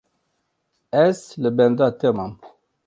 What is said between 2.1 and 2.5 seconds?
mam.